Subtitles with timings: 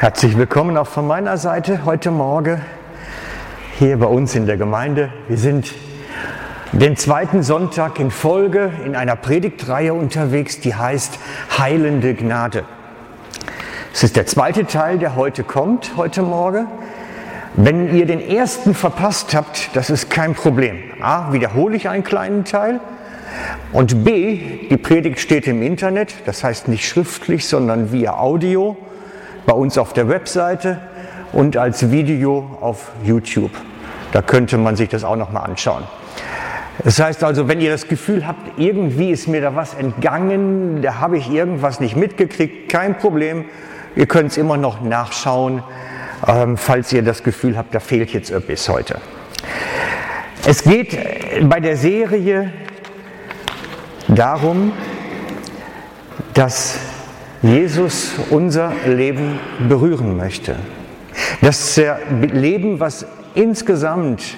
[0.00, 2.62] Herzlich willkommen auch von meiner Seite heute Morgen
[3.78, 5.12] hier bei uns in der Gemeinde.
[5.28, 5.74] Wir sind
[6.72, 11.18] den zweiten Sonntag in Folge in einer Predigtreihe unterwegs, die heißt
[11.58, 12.64] Heilende Gnade.
[13.92, 16.66] Es ist der zweite Teil, der heute kommt, heute Morgen.
[17.56, 20.78] Wenn ihr den ersten verpasst habt, das ist kein Problem.
[21.02, 22.80] A, wiederhole ich einen kleinen Teil.
[23.70, 28.78] Und B, die Predigt steht im Internet, das heißt nicht schriftlich, sondern via Audio
[29.46, 30.78] bei uns auf der Webseite
[31.32, 33.52] und als Video auf YouTube.
[34.12, 35.84] Da könnte man sich das auch noch mal anschauen.
[36.82, 40.98] Das heißt also, wenn ihr das Gefühl habt, irgendwie ist mir da was entgangen, da
[40.98, 43.44] habe ich irgendwas nicht mitgekriegt, kein Problem.
[43.96, 45.62] Ihr könnt es immer noch nachschauen,
[46.26, 48.96] ähm, falls ihr das Gefühl habt, da fehlt jetzt etwas heute.
[50.46, 50.96] Es geht
[51.48, 52.50] bei der Serie
[54.08, 54.72] darum,
[56.32, 56.78] dass
[57.42, 60.56] Jesus unser Leben berühren möchte.
[61.40, 61.80] Das
[62.20, 64.36] Leben, was insgesamt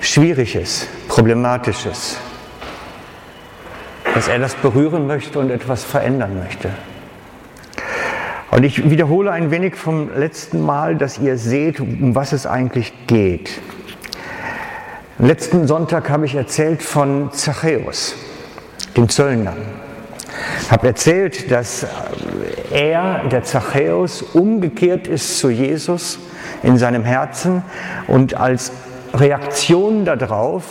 [0.00, 2.18] schwierig ist, problematisch ist,
[4.14, 6.70] dass er das berühren möchte und etwas verändern möchte.
[8.50, 12.92] Und ich wiederhole ein wenig vom letzten Mal, dass ihr seht, um was es eigentlich
[13.06, 13.50] geht.
[15.18, 18.14] Letzten Sonntag habe ich erzählt von Zachäus,
[18.94, 19.54] dem Zöllner.
[20.70, 21.86] Habe erzählt, dass
[22.70, 26.18] er, der Zachäus, umgekehrt ist zu Jesus
[26.62, 27.62] in seinem Herzen
[28.06, 28.72] und als
[29.14, 30.64] Reaktion darauf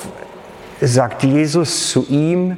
[0.80, 2.58] sagt Jesus zu ihm,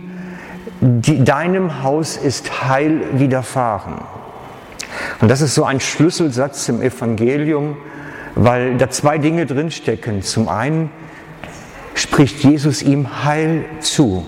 [0.81, 4.01] deinem Haus ist Heil widerfahren.
[5.21, 7.77] Und das ist so ein Schlüsselsatz im Evangelium,
[8.35, 10.21] weil da zwei Dinge drinstecken.
[10.21, 10.89] Zum einen
[11.95, 14.25] spricht Jesus ihm Heil zu.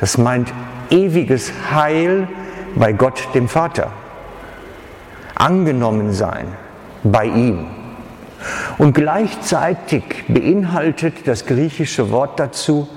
[0.00, 0.52] Das meint
[0.90, 2.28] ewiges Heil
[2.74, 3.92] bei Gott dem Vater.
[5.34, 6.48] Angenommen sein
[7.02, 7.66] bei ihm.
[8.78, 12.88] Und gleichzeitig beinhaltet das griechische Wort dazu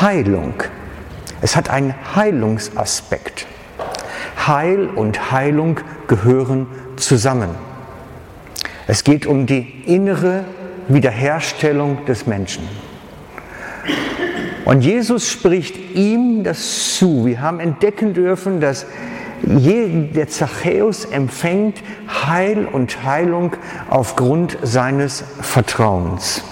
[0.00, 0.54] Heilung.
[1.40, 3.46] Es hat einen Heilungsaspekt.
[4.46, 6.66] Heil und Heilung gehören
[6.96, 7.50] zusammen.
[8.86, 10.44] Es geht um die innere
[10.88, 12.66] Wiederherstellung des Menschen.
[14.68, 17.24] Und Jesus spricht ihm das zu.
[17.24, 18.84] Wir haben entdecken dürfen, dass
[19.40, 23.56] der Zachäus empfängt Heil und Heilung
[23.88, 26.44] aufgrund seines Vertrauens.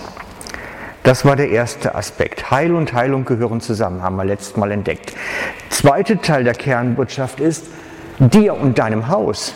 [1.03, 2.51] Das war der erste Aspekt.
[2.51, 5.13] Heil und Heilung gehören zusammen, haben wir letztes Mal entdeckt.
[5.69, 7.67] Zweiter Teil der Kernbotschaft ist,
[8.19, 9.53] dir und deinem Haus.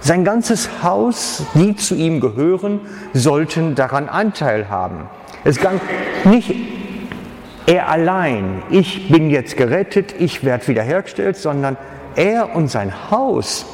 [0.00, 2.80] Sein ganzes Haus, die zu ihm gehören,
[3.12, 5.06] sollten daran Anteil haben.
[5.44, 5.78] Es ging
[6.24, 6.79] nicht
[7.70, 11.76] er allein, ich bin jetzt gerettet, ich werde wiederhergestellt, sondern
[12.16, 13.64] er und sein Haus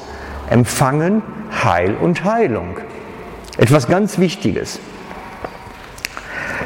[0.50, 1.22] empfangen
[1.64, 2.76] Heil und Heilung.
[3.56, 4.80] Etwas ganz Wichtiges.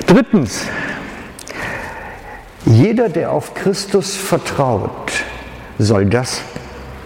[0.09, 0.65] Drittens,
[2.67, 5.13] jeder, der auf Christus vertraut,
[5.79, 6.43] soll das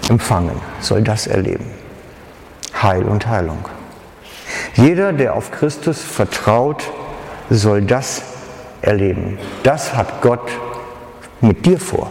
[0.09, 1.67] empfangen, soll das erleben.
[2.81, 3.69] Heil und Heilung.
[4.75, 6.91] Jeder, der auf Christus vertraut,
[7.51, 8.34] soll das erleben
[8.85, 9.39] erleben.
[9.63, 10.51] Das hat Gott
[11.41, 12.11] mit dir vor.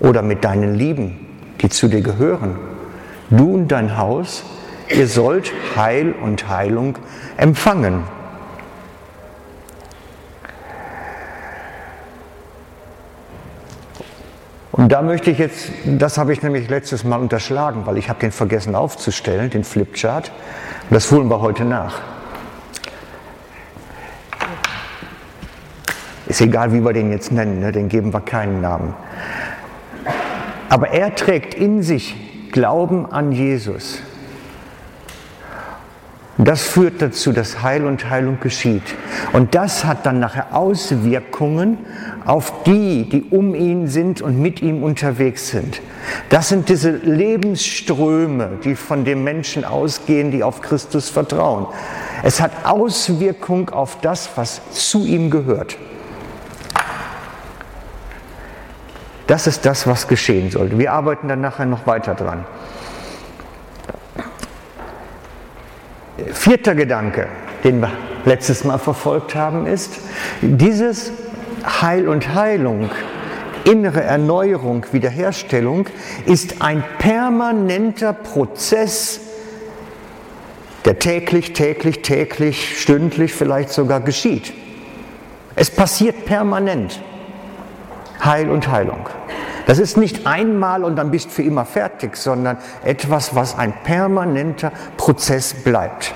[0.00, 1.26] Oder mit deinen Lieben,
[1.60, 2.58] die zu dir gehören.
[3.30, 4.44] Du und dein Haus,
[4.88, 6.96] ihr sollt Heil und Heilung
[7.36, 8.04] empfangen.
[14.72, 18.20] Und da möchte ich jetzt, das habe ich nämlich letztes Mal unterschlagen, weil ich habe
[18.20, 20.30] den vergessen aufzustellen, den Flipchart.
[20.88, 22.00] Das holen wir heute nach.
[26.28, 27.72] Ist egal, wie wir den jetzt nennen, ne?
[27.72, 28.94] den geben wir keinen Namen.
[30.68, 32.14] Aber er trägt in sich
[32.52, 34.00] Glauben an Jesus.
[36.40, 38.94] Das führt dazu, dass Heil und Heilung geschieht.
[39.32, 41.78] Und das hat dann nachher Auswirkungen
[42.24, 45.80] auf die, die um ihn sind und mit ihm unterwegs sind.
[46.28, 51.66] Das sind diese Lebensströme, die von dem Menschen ausgehen, die auf Christus vertrauen.
[52.22, 55.76] Es hat Auswirkung auf das, was zu ihm gehört.
[59.28, 60.78] Das ist das, was geschehen sollte.
[60.78, 62.46] Wir arbeiten dann nachher noch weiter dran.
[66.32, 67.28] Vierter Gedanke,
[67.62, 67.90] den wir
[68.24, 69.98] letztes Mal verfolgt haben, ist,
[70.40, 71.12] dieses
[71.62, 72.90] Heil und Heilung,
[73.64, 75.86] innere Erneuerung, Wiederherstellung
[76.24, 79.20] ist ein permanenter Prozess,
[80.86, 84.54] der täglich, täglich, täglich, stündlich vielleicht sogar geschieht.
[85.54, 86.98] Es passiert permanent.
[88.24, 89.08] Heil und Heilung.
[89.66, 93.72] Das ist nicht einmal und dann bist du für immer fertig, sondern etwas, was ein
[93.84, 96.14] permanenter Prozess bleibt.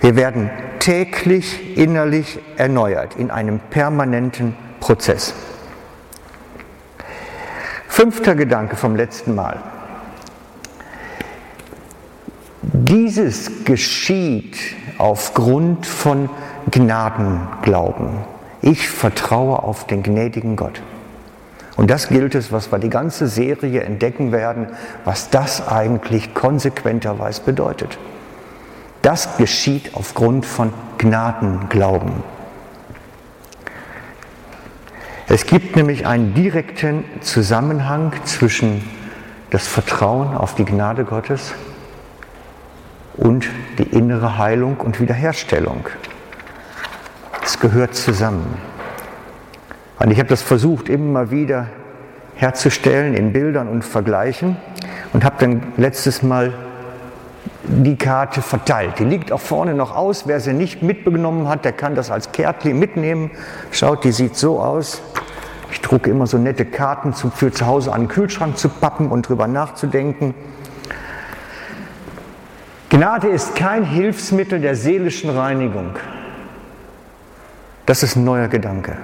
[0.00, 0.50] Wir werden
[0.80, 5.34] täglich innerlich erneuert in einem permanenten Prozess.
[7.88, 9.60] Fünfter Gedanke vom letzten Mal.
[12.62, 14.56] Dieses geschieht
[14.98, 16.30] aufgrund von
[16.70, 18.37] Gnadenglauben.
[18.60, 20.82] Ich vertraue auf den gnädigen Gott.
[21.76, 24.66] Und das gilt es, was wir die ganze Serie entdecken werden,
[25.04, 27.98] was das eigentlich konsequenterweise bedeutet.
[29.02, 32.24] Das geschieht aufgrund von Gnadenglauben.
[35.28, 38.82] Es gibt nämlich einen direkten Zusammenhang zwischen
[39.50, 41.52] das Vertrauen auf die Gnade Gottes
[43.16, 45.86] und die innere Heilung und Wiederherstellung.
[47.60, 48.56] Gehört zusammen.
[49.98, 51.66] Und ich habe das versucht immer wieder
[52.36, 54.56] herzustellen in Bildern und Vergleichen
[55.12, 56.52] und habe dann letztes Mal
[57.64, 59.00] die Karte verteilt.
[59.00, 60.28] Die liegt auch vorne noch aus.
[60.28, 63.32] Wer sie nicht mitgenommen hat, der kann das als Kärtli mitnehmen.
[63.72, 65.02] Schaut, die sieht so aus.
[65.72, 69.28] Ich drucke immer so nette Karten für zu Hause an den Kühlschrank zu pappen und
[69.28, 70.34] drüber nachzudenken.
[72.88, 75.90] Gnade ist kein Hilfsmittel der seelischen Reinigung.
[77.88, 78.98] Das ist ein neuer Gedanke,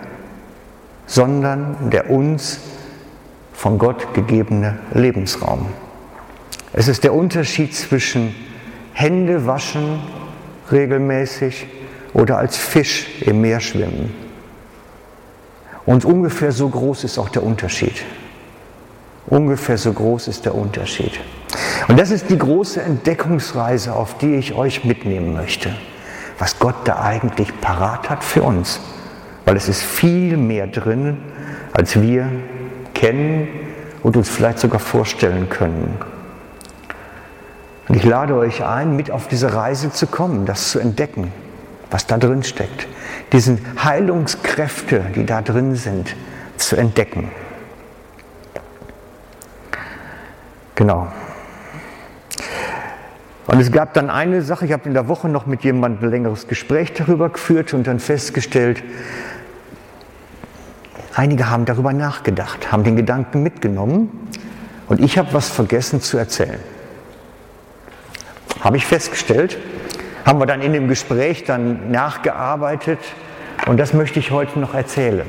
[1.06, 2.60] sondern der uns
[3.54, 5.68] von Gott gegebene Lebensraum.
[6.74, 8.34] Es ist der Unterschied zwischen
[8.92, 10.00] Hände waschen
[10.70, 11.66] regelmäßig
[12.12, 14.14] oder als Fisch im Meer schwimmen.
[15.86, 18.04] Und ungefähr so groß ist auch der Unterschied.
[19.28, 21.18] Ungefähr so groß ist der Unterschied.
[21.88, 25.74] Und das ist die große Entdeckungsreise, auf die ich euch mitnehmen möchte.
[26.38, 28.80] Was Gott da eigentlich parat hat für uns.
[29.44, 31.18] Weil es ist viel mehr drin,
[31.72, 32.28] als wir
[32.94, 33.48] kennen
[34.02, 35.98] und uns vielleicht sogar vorstellen können.
[37.88, 41.32] Und ich lade euch ein, mit auf diese Reise zu kommen, das zu entdecken,
[41.90, 42.86] was da drin steckt.
[43.32, 46.16] Diese Heilungskräfte, die da drin sind,
[46.56, 47.30] zu entdecken.
[50.74, 51.08] Genau.
[53.46, 56.10] Und es gab dann eine Sache, ich habe in der Woche noch mit jemandem ein
[56.10, 58.82] längeres Gespräch darüber geführt und dann festgestellt,
[61.14, 64.08] einige haben darüber nachgedacht, haben den Gedanken mitgenommen
[64.88, 66.60] und ich habe was vergessen zu erzählen.
[68.60, 69.58] Habe ich festgestellt,
[70.24, 72.98] haben wir dann in dem Gespräch dann nachgearbeitet
[73.66, 75.26] und das möchte ich heute noch erzählen.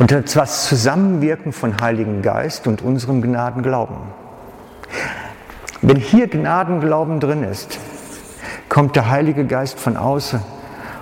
[0.00, 4.23] Und das Zusammenwirken von Heiligen Geist und unserem Gnadenglauben.
[5.86, 7.78] Wenn hier Gnadenglauben drin ist,
[8.70, 10.40] kommt der Heilige Geist von außen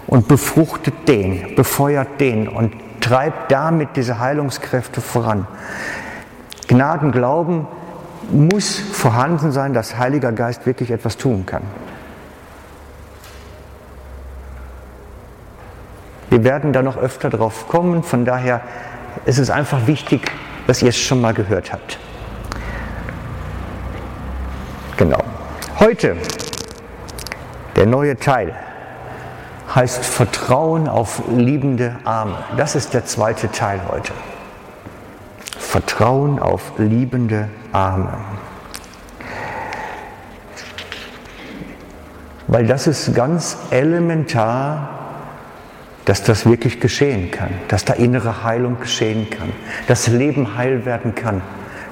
[0.09, 5.47] und befruchtet den, befeuert den und treibt damit diese Heilungskräfte voran.
[6.67, 7.69] Gnadenglauben
[8.33, 11.63] muss vorhanden sein, dass Heiliger Geist wirklich etwas tun kann.
[16.29, 18.63] Wir werden da noch öfter drauf kommen, von daher
[19.27, 20.33] ist es einfach wichtig,
[20.67, 22.01] dass ihr es schon mal gehört habt.
[25.03, 25.25] Genau.
[25.81, 26.17] Heute,
[27.75, 28.55] der neue Teil,
[29.75, 32.39] heißt Vertrauen auf liebende Arme.
[32.57, 34.13] Das ist der zweite Teil heute.
[35.59, 38.17] Vertrauen auf liebende Arme.
[42.47, 44.89] Weil das ist ganz elementar,
[46.05, 49.53] dass das wirklich geschehen kann, dass da innere Heilung geschehen kann,
[49.89, 51.43] dass Leben heil werden kann.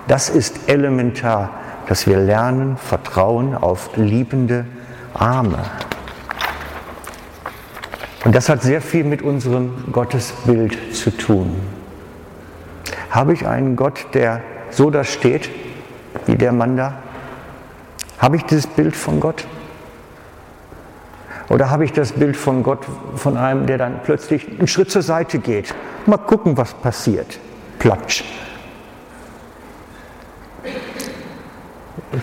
[0.07, 1.51] Das ist elementar,
[1.87, 4.65] dass wir lernen, Vertrauen auf liebende
[5.15, 5.59] Arme.
[8.25, 11.57] Und das hat sehr viel mit unserem Gottesbild zu tun.
[13.11, 15.51] Habe ich einen Gott, der so da steht,
[16.27, 16.95] wie der Mann da?
[18.19, 19.47] Habe ich dieses Bild von Gott?
[21.49, 25.03] Oder habe ich das Bild von Gott von einem, der dann plötzlich einen Schritt zur
[25.03, 25.75] Seite geht?
[26.07, 27.41] Mal gucken, was passiert.
[27.79, 28.23] Platsch.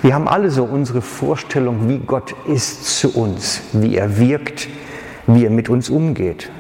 [0.01, 4.67] Wir haben alle so unsere Vorstellung, wie Gott ist zu uns, wie er wirkt,
[5.27, 6.51] wie er mit uns umgeht.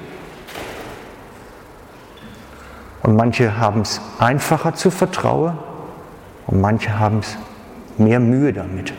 [3.03, 5.57] Und manche haben es einfacher zu vertrauen
[6.47, 7.37] und manche haben es
[7.97, 8.93] mehr Mühe damit,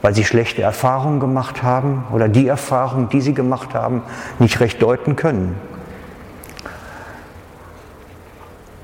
[0.00, 4.02] weil sie schlechte Erfahrungen gemacht haben oder die Erfahrungen, die sie gemacht haben,
[4.38, 5.56] nicht recht deuten können.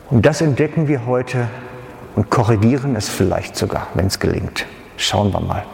[0.09, 1.47] Und das entdecken wir heute
[2.21, 4.67] und korrigieren es vielleicht sogar, wenn es gelingt.
[4.99, 5.65] Schauen wir mal.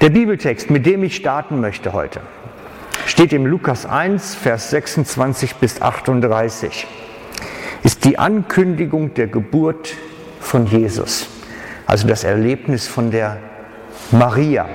[0.00, 2.18] Der Bibeltext, mit dem ich starten möchte heute,
[3.06, 6.88] steht im Lukas 1, Vers 26 bis 38.
[7.84, 9.94] ist die Ankündigung der Geburt
[10.40, 11.28] von Jesus,
[11.86, 13.36] also das Erlebnis von der
[14.10, 14.66] Maria.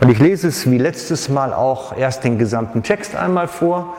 [0.00, 3.98] Und ich lese es wie letztes Mal auch erst den gesamten Text einmal vor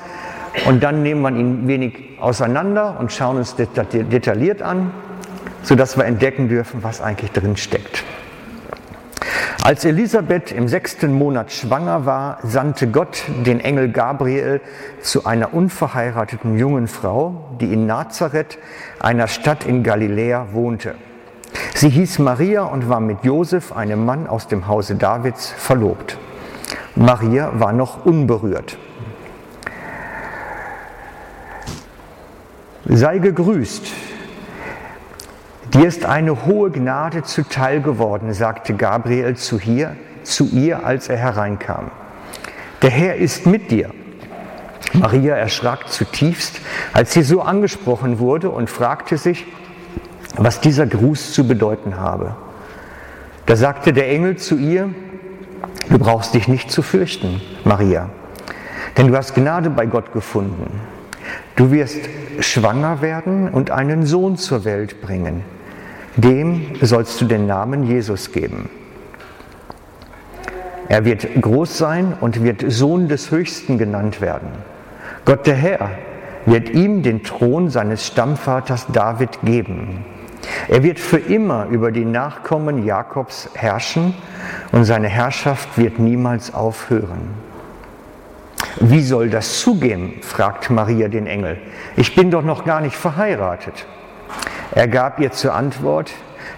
[0.66, 4.92] und dann nehmen wir ihn wenig auseinander und schauen uns detailliert an,
[5.66, 8.04] sodass wir entdecken dürfen, was eigentlich drin steckt.
[9.64, 14.62] Als Elisabeth im sechsten Monat schwanger war, sandte Gott den Engel Gabriel
[15.02, 18.60] zu einer unverheirateten jungen Frau, die in Nazareth,
[19.00, 20.94] einer Stadt in Galiläa, wohnte.
[21.74, 26.20] Sie hieß Maria und war mit Josef, einem Mann aus dem Hause Davids, verlobt.
[26.96, 28.78] Maria war noch unberührt.
[32.86, 33.88] Sei gegrüßt,
[35.76, 41.18] Dir ist eine hohe Gnade zuteil geworden, sagte Gabriel zu, hier, zu ihr, als er
[41.18, 41.92] hereinkam.
[42.82, 43.90] Der Herr ist mit dir.
[44.94, 46.62] Maria erschrak zutiefst,
[46.94, 49.46] als sie so angesprochen wurde und fragte sich,
[50.38, 52.38] was dieser Gruß zu bedeuten habe.
[53.46, 54.92] Da sagte der Engel zu ihr,
[55.90, 58.10] du brauchst dich nicht zu fürchten, Maria,
[58.98, 60.80] denn du hast Gnade bei Gott gefunden.
[61.58, 62.00] Du wirst
[62.40, 65.44] schwanger werden und einen Sohn zur Welt bringen.
[66.18, 68.70] Dem sollst du den Namen Jesus geben.
[70.88, 74.50] Er wird groß sein und wird Sohn des Höchsten genannt werden.
[75.26, 75.90] Gott der Herr
[76.46, 80.06] wird ihm den Thron seines Stammvaters David geben.
[80.68, 84.14] Er wird für immer über die Nachkommen Jakobs herrschen
[84.72, 87.30] und seine Herrschaft wird niemals aufhören.
[88.80, 90.14] Wie soll das zugehen?
[90.22, 91.58] fragt Maria den Engel.
[91.96, 93.86] Ich bin doch noch gar nicht verheiratet.
[94.76, 96.12] Er gab ihr zur Antwort,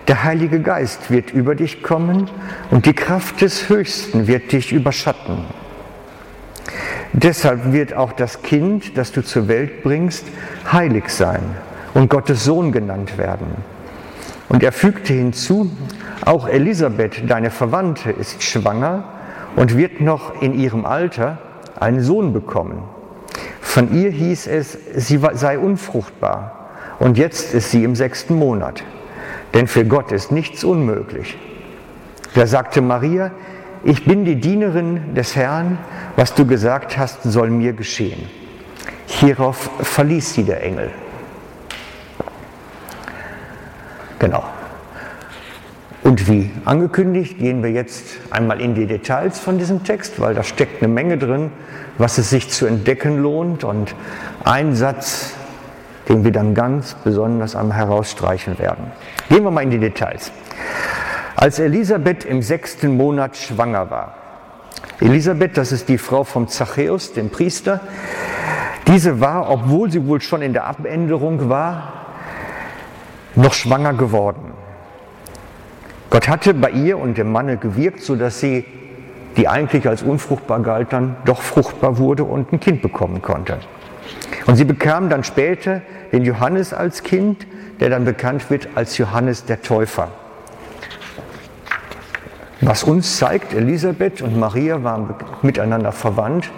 [0.08, 2.28] der Heilige Geist wird über dich kommen
[2.72, 5.46] und die Kraft des Höchsten wird dich überschatten.
[7.14, 10.26] Deshalb wird auch das Kind, das du zur Welt bringst,
[10.72, 11.44] heilig sein
[11.94, 13.48] und Gottes Sohn genannt werden.
[14.50, 15.70] Und er fügte hinzu,
[16.26, 19.04] auch Elisabeth, deine Verwandte, ist schwanger
[19.56, 21.38] und wird noch in ihrem Alter
[21.80, 22.82] einen Sohn bekommen.
[23.62, 26.57] Von ihr hieß es, sie sei unfruchtbar
[27.00, 28.84] und jetzt ist sie im sechsten Monat.
[29.54, 31.38] Denn für Gott ist nichts unmöglich.
[32.34, 33.32] Da sagte Maria,
[33.84, 35.78] ich bin die Dienerin des Herrn,
[36.16, 38.30] was du gesagt hast, soll mir geschehen.
[39.06, 40.92] Hierauf verließ sie der Engel.
[44.20, 44.44] Genau.
[46.04, 50.44] Und wie angekündigt, gehen wir jetzt einmal in die Details von diesem Text, weil da
[50.44, 51.52] steckt eine Menge drin,
[51.98, 53.64] was es sich zu entdecken lohnt.
[53.64, 53.94] Und
[54.44, 55.34] ein Satz
[56.08, 58.92] den wir dann ganz besonders einmal herausstreichen werden.
[59.30, 60.32] Gehen wir mal in die Details.
[61.36, 64.16] Als Elisabeth im sechsten Monat schwanger war,
[65.00, 67.82] Elisabeth, das ist die Frau vom Zachäus, dem Priester,
[68.88, 71.94] diese war, obwohl sie wohl schon in der Abänderung war,
[73.36, 74.54] noch schwanger geworden.
[76.10, 78.66] Gott hatte bei ihr und dem Manne gewirkt, sodass sie,
[79.36, 83.60] die eigentlich als unfruchtbar galt, dann doch fruchtbar wurde und ein Kind bekommen konnte.
[84.46, 87.46] Und sie bekam dann später den Johannes als Kind,
[87.80, 90.10] der dann bekannt wird als Johannes der Täufer.
[92.62, 96.50] Was uns zeigt, Elisabeth und Maria waren miteinander verwandt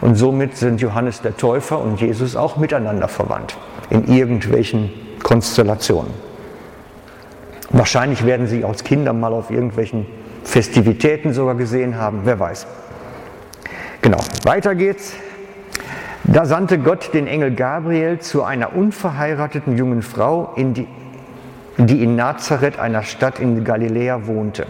[0.00, 3.56] und somit sind Johannes der Täufer und Jesus auch miteinander verwandt
[3.90, 4.90] in irgendwelchen
[5.22, 6.12] Konstellationen.
[7.70, 10.06] Wahrscheinlich werden sie als Kinder mal auf irgendwelchen
[10.44, 12.66] Festivitäten sogar gesehen haben, wer weiß.
[14.00, 15.14] Genau, weiter geht's.
[16.30, 20.86] Da sandte Gott den Engel Gabriel zu einer unverheirateten jungen Frau, in die,
[21.78, 24.66] die in Nazareth, einer Stadt in Galiläa, wohnte.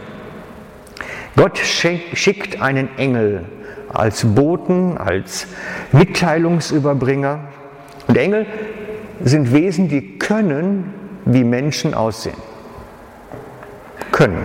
[1.34, 3.44] Gott schickt einen Engel
[3.92, 5.48] als Boten, als
[5.90, 7.40] Mitteilungsüberbringer.
[8.06, 8.46] Und Engel
[9.20, 12.36] sind Wesen, die können wie Menschen aussehen.
[14.12, 14.44] Können.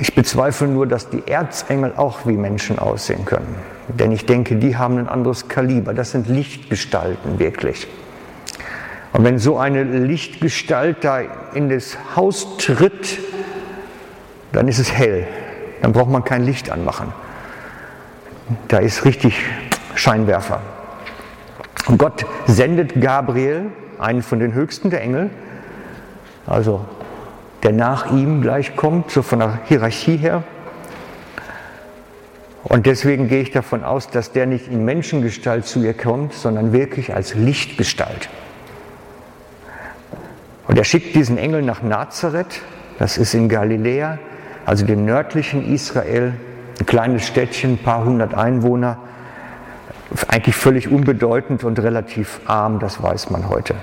[0.00, 3.54] Ich bezweifle nur, dass die Erzengel auch wie Menschen aussehen können.
[3.88, 5.92] Denn ich denke, die haben ein anderes Kaliber.
[5.92, 7.86] Das sind Lichtgestalten wirklich.
[9.12, 11.20] Und wenn so eine Lichtgestalt da
[11.52, 13.18] in das Haus tritt,
[14.52, 15.26] dann ist es hell.
[15.82, 17.12] Dann braucht man kein Licht anmachen.
[18.68, 19.44] Da ist richtig
[19.96, 20.62] Scheinwerfer.
[21.88, 23.66] Und Gott sendet Gabriel,
[23.98, 25.28] einen von den höchsten der Engel,
[26.46, 26.86] also
[27.62, 30.42] der nach ihm gleich kommt, so von der Hierarchie her.
[32.62, 36.72] Und deswegen gehe ich davon aus, dass der nicht in Menschengestalt zu ihr kommt, sondern
[36.72, 38.28] wirklich als Lichtgestalt.
[40.68, 42.60] Und er schickt diesen Engel nach Nazareth,
[42.98, 44.18] das ist in Galiläa,
[44.66, 46.34] also dem nördlichen Israel,
[46.78, 48.98] ein kleines Städtchen, ein paar hundert Einwohner.
[50.28, 53.74] eigentlich völlig unbedeutend und relativ arm, das weiß man heute.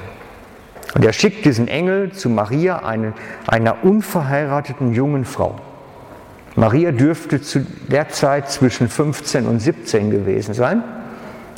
[0.93, 3.13] Und er schickt diesen Engel zu Maria, eine,
[3.45, 5.55] einer unverheirateten jungen Frau.
[6.55, 10.83] Maria dürfte zu der Zeit zwischen 15 und 17 gewesen sein.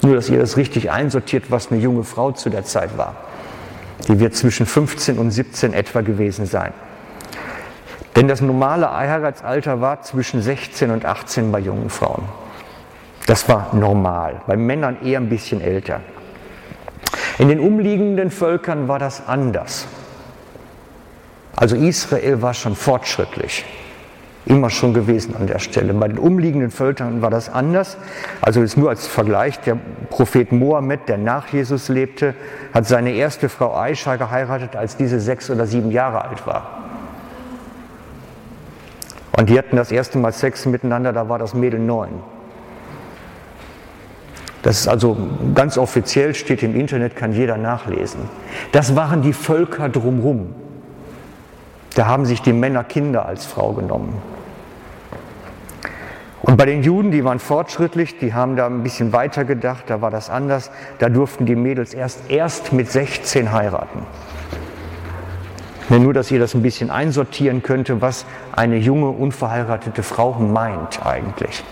[0.01, 3.15] Nur, dass ihr das richtig einsortiert, was eine junge Frau zu der Zeit war.
[4.07, 6.73] Die wird zwischen 15 und 17 etwa gewesen sein.
[8.15, 12.23] Denn das normale Heiratsalter war zwischen 16 und 18 bei jungen Frauen.
[13.27, 16.01] Das war normal, bei Männern eher ein bisschen älter.
[17.39, 19.87] In den umliegenden Völkern war das anders.
[21.55, 23.65] Also Israel war schon fortschrittlich,
[24.45, 25.93] immer schon gewesen an der Stelle.
[25.93, 27.95] Bei den umliegenden Völkern war das anders.
[28.41, 29.77] Also ist nur als Vergleich, der
[30.09, 32.35] Prophet Mohammed, der nach Jesus lebte,
[32.73, 36.79] hat seine erste Frau Aisha geheiratet, als diese sechs oder sieben Jahre alt war.
[39.37, 42.21] Und die hatten das erste Mal Sex miteinander, da war das Mädel neun.
[44.61, 45.17] Das ist also
[45.55, 48.21] ganz offiziell, steht im Internet, kann jeder nachlesen.
[48.71, 50.53] Das waren die Völker drumherum.
[51.95, 54.21] Da haben sich die Männer Kinder als Frau genommen.
[56.41, 60.01] Und bei den Juden, die waren fortschrittlich, die haben da ein bisschen weiter gedacht, da
[60.01, 60.71] war das anders.
[60.97, 64.03] Da durften die Mädels erst, erst mit 16 heiraten.
[65.89, 71.63] Nur, dass ihr das ein bisschen einsortieren könnte, was eine junge, unverheiratete Frau meint eigentlich.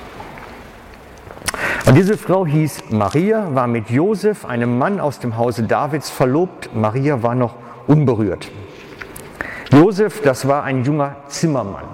[1.88, 6.76] Und diese Frau hieß Maria, war mit Josef, einem Mann aus dem Hause Davids, verlobt.
[6.76, 7.56] Maria war noch
[7.88, 8.52] unberührt.
[9.72, 11.86] Josef, das war ein junger Zimmermann.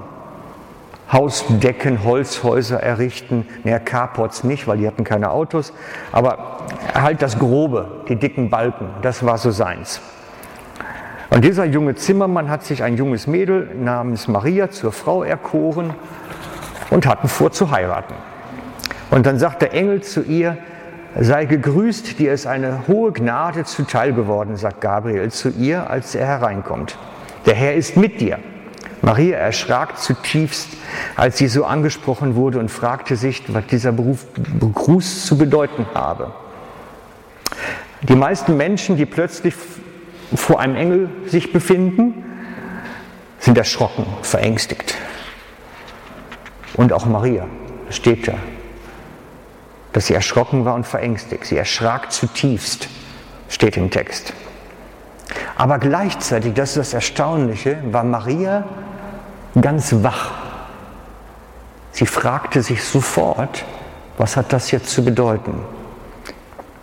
[1.12, 5.74] Hausdecken, Holzhäuser errichten, naja, Carports nicht, weil die hatten keine Autos,
[6.12, 10.02] aber halt das Grobe, die dicken Balken, das war so seins.
[11.30, 15.94] Und dieser junge Zimmermann hat sich ein junges Mädel namens Maria zur Frau erkoren
[16.90, 18.16] und hatten vor zu heiraten.
[19.13, 20.58] Und dann sagt der Engel zu ihr,
[21.15, 26.25] sei gegrüßt, dir ist eine hohe Gnade zuteil geworden, sagt Gabriel zu ihr, als er
[26.25, 26.98] hereinkommt.
[27.46, 28.40] Der Herr ist mit dir.
[29.03, 30.70] Maria erschrak zutiefst,
[31.16, 34.25] als sie so angesprochen wurde und fragte sich, was dieser Beruf
[34.59, 36.33] Gruß zu bedeuten habe.
[38.01, 39.53] Die meisten Menschen, die plötzlich
[40.33, 42.24] vor einem Engel sich befinden,
[43.38, 44.96] sind erschrocken, verängstigt.
[46.74, 47.46] Und auch Maria
[47.92, 48.33] steht da
[49.94, 51.46] dass sie erschrocken war und verängstigt.
[51.46, 52.90] Sie erschrak zutiefst,
[53.48, 54.34] steht im Text.
[55.56, 58.66] Aber gleichzeitig, das ist das Erstaunliche, war Maria
[59.60, 60.32] ganz wach.
[61.92, 63.64] Sie fragte sich sofort,
[64.18, 65.53] was hat das jetzt zu bedeuten?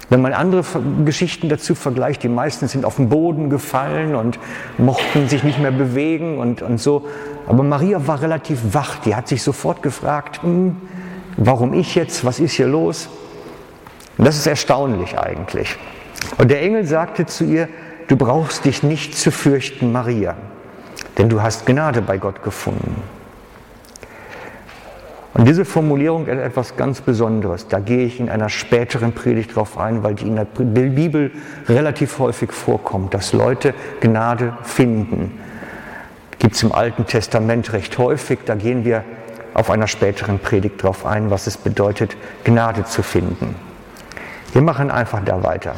[0.08, 0.64] Wenn man andere
[1.04, 4.40] Geschichten dazu vergleicht, die meisten sind auf den Boden gefallen und
[4.76, 7.06] mochten sich nicht mehr bewegen und, und so.
[7.46, 10.76] Aber Maria war relativ wach, die hat sich sofort gefragt, hm,
[11.36, 13.08] warum ich jetzt, was ist hier los?
[14.18, 15.76] Das ist erstaunlich eigentlich.
[16.38, 17.68] Und der Engel sagte zu ihr,
[18.08, 20.36] du brauchst dich nicht zu fürchten, Maria,
[21.16, 23.02] denn du hast Gnade bei Gott gefunden.
[25.32, 27.68] Und diese Formulierung ist etwas ganz Besonderes.
[27.68, 31.30] Da gehe ich in einer späteren Predigt drauf ein, weil die in der Bibel
[31.68, 35.38] relativ häufig vorkommt, dass Leute Gnade finden.
[36.40, 38.40] Gibt es im Alten Testament recht häufig.
[38.44, 39.04] Da gehen wir
[39.54, 43.54] auf einer späteren Predigt darauf ein, was es bedeutet, Gnade zu finden.
[44.52, 45.74] Wir machen einfach da weiter.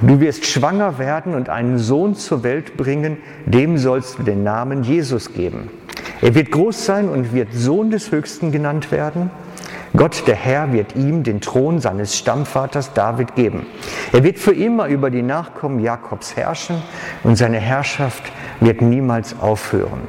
[0.00, 4.84] Du wirst schwanger werden und einen Sohn zur Welt bringen, dem sollst du den Namen
[4.84, 5.70] Jesus geben.
[6.20, 9.30] Er wird groß sein und wird Sohn des Höchsten genannt werden.
[9.96, 13.66] Gott, der Herr, wird ihm den Thron seines Stammvaters David geben.
[14.12, 16.82] Er wird für immer über die Nachkommen Jakobs herrschen
[17.24, 18.22] und seine Herrschaft
[18.60, 20.02] wird niemals aufhören.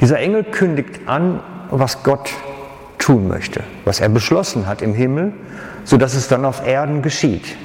[0.00, 2.30] Dieser Engel kündigt an, was Gott
[2.98, 5.32] tun möchte, was er beschlossen hat im Himmel,
[5.84, 7.56] sodass es dann auf Erden geschieht.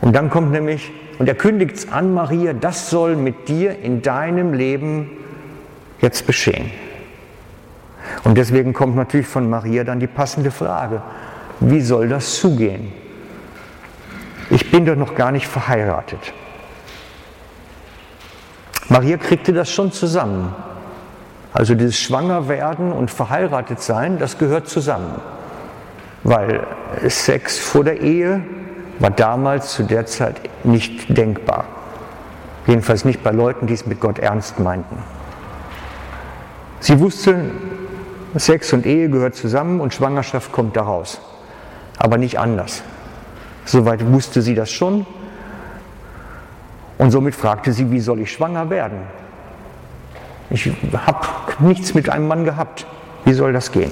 [0.00, 4.02] Und dann kommt nämlich, und er kündigt es an, Maria, das soll mit dir in
[4.02, 5.10] deinem Leben
[6.00, 6.70] jetzt geschehen.
[8.24, 11.02] Und deswegen kommt natürlich von Maria dann die passende Frage,
[11.60, 12.92] wie soll das zugehen?
[14.50, 16.32] Ich bin doch noch gar nicht verheiratet.
[18.88, 20.54] Maria kriegte das schon zusammen.
[21.56, 25.22] Also dieses Schwangerwerden und verheiratet sein, das gehört zusammen.
[26.22, 26.66] Weil
[27.08, 28.42] Sex vor der Ehe
[28.98, 31.64] war damals zu der Zeit nicht denkbar.
[32.66, 34.98] Jedenfalls nicht bei Leuten, die es mit Gott ernst meinten.
[36.80, 37.52] Sie wusste,
[38.34, 41.22] Sex und Ehe gehört zusammen und Schwangerschaft kommt daraus.
[41.96, 42.82] Aber nicht anders.
[43.64, 45.06] Soweit wusste sie das schon.
[46.98, 48.98] Und somit fragte sie, wie soll ich schwanger werden?
[50.50, 50.70] Ich
[51.06, 51.26] habe
[51.60, 52.86] nichts mit einem Mann gehabt.
[53.24, 53.90] Wie soll das gehen?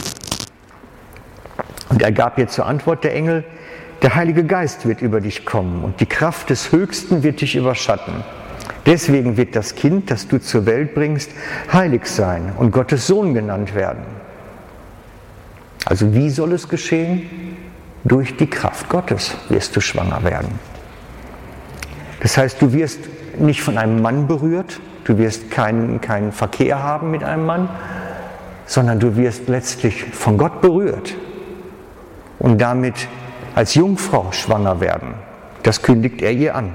[1.88, 3.45] Und er gab ihr zur Antwort der Engel,
[4.03, 8.23] der Heilige Geist wird über dich kommen und die Kraft des Höchsten wird dich überschatten.
[8.87, 11.31] Deswegen wird das Kind, das du zur Welt bringst,
[11.73, 14.05] heilig sein und Gottes Sohn genannt werden.
[15.87, 17.57] Also wie soll es geschehen?
[18.05, 20.59] Durch die Kraft Gottes wirst du schwanger werden.
[22.21, 23.01] Das heißt, du wirst
[23.38, 27.69] nicht von einem Mann berührt, du wirst keinen, keinen Verkehr haben mit einem Mann,
[28.67, 31.14] sondern du wirst letztlich von Gott berührt
[32.38, 33.09] und damit
[33.55, 35.14] als Jungfrau schwanger werden.
[35.62, 36.75] Das kündigt er ihr an.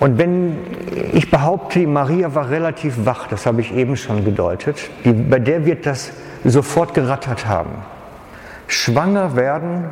[0.00, 0.58] Und wenn
[1.12, 5.64] ich behaupte, Maria war relativ wach, das habe ich eben schon gedeutet, die, bei der
[5.64, 6.10] wird das
[6.44, 7.70] sofort gerattert haben.
[8.66, 9.86] Schwanger werden,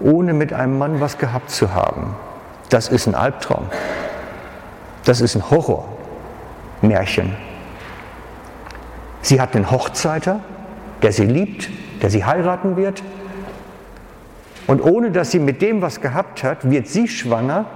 [0.00, 2.14] ohne mit einem Mann was gehabt zu haben,
[2.72, 3.66] das ist ein Albtraum.
[5.04, 7.36] Das ist ein Horrormärchen.
[9.20, 10.40] Sie hat einen Hochzeiter,
[11.02, 11.68] der sie liebt,
[12.00, 13.02] der sie heiraten wird.
[14.66, 17.66] Und ohne dass sie mit dem was gehabt hat, wird sie schwanger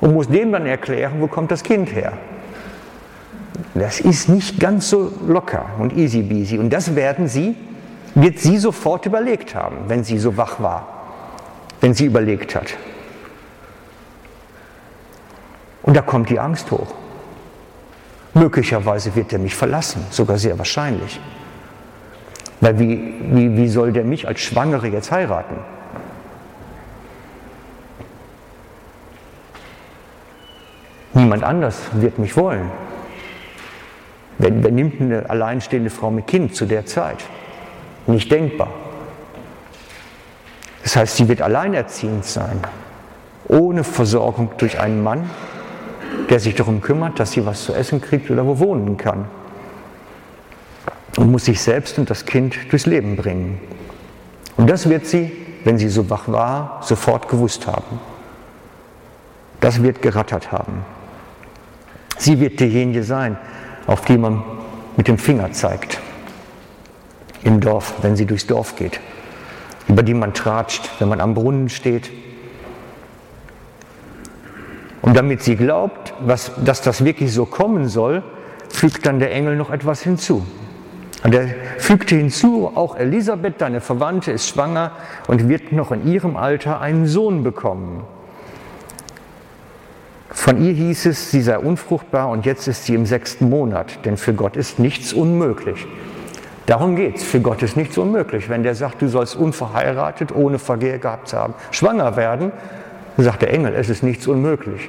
[0.00, 2.12] und muss dem dann erklären, wo kommt das Kind her.
[3.74, 6.58] Das ist nicht ganz so locker und easy beasy.
[6.58, 7.56] Und das werden sie,
[8.14, 10.86] wird sie sofort überlegt haben, wenn sie so wach war,
[11.80, 12.76] wenn sie überlegt hat.
[15.84, 16.94] Und da kommt die Angst hoch.
[18.32, 21.20] Möglicherweise wird er mich verlassen, sogar sehr wahrscheinlich.
[22.60, 25.56] Weil wie, wie, wie soll der mich als Schwangere jetzt heiraten?
[31.12, 32.70] Niemand anders wird mich wollen.
[34.38, 37.18] Wer, wer nimmt eine alleinstehende Frau mit Kind zu der Zeit?
[38.06, 38.68] Nicht denkbar.
[40.82, 42.60] Das heißt, sie wird alleinerziehend sein,
[43.48, 45.30] ohne Versorgung durch einen Mann,
[46.30, 49.26] der sich darum kümmert, dass sie was zu essen kriegt oder wo wohnen kann.
[51.16, 53.60] Und muss sich selbst und das Kind durchs Leben bringen.
[54.56, 55.32] Und das wird sie,
[55.64, 58.00] wenn sie so wach war, sofort gewusst haben.
[59.60, 60.84] Das wird gerattert haben.
[62.18, 63.38] Sie wird diejenige sein,
[63.86, 64.42] auf die man
[64.96, 66.00] mit dem Finger zeigt.
[67.42, 69.00] Im Dorf, wenn sie durchs Dorf geht.
[69.88, 72.10] Über die man tratscht, wenn man am Brunnen steht.
[75.14, 78.24] Damit sie glaubt, was, dass das wirklich so kommen soll,
[78.68, 80.44] fügt dann der Engel noch etwas hinzu.
[81.22, 81.46] Und er
[81.78, 84.90] fügte hinzu, auch Elisabeth, deine Verwandte, ist schwanger
[85.28, 88.02] und wird noch in ihrem Alter einen Sohn bekommen.
[90.30, 94.16] Von ihr hieß es, sie sei unfruchtbar und jetzt ist sie im sechsten Monat, denn
[94.16, 95.86] für Gott ist nichts unmöglich.
[96.66, 97.22] Darum geht es.
[97.22, 98.48] Für Gott ist nichts unmöglich.
[98.48, 102.50] Wenn der sagt, du sollst unverheiratet, ohne Verkehr gehabt zu haben, schwanger werden,
[103.22, 104.88] sagt der Engel, es ist nichts unmöglich.